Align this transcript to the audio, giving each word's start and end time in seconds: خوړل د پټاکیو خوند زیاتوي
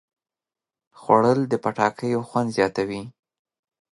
خوړل 0.99 1.39
د 1.47 1.53
پټاکیو 1.63 2.21
خوند 2.29 2.49
زیاتوي 2.57 3.01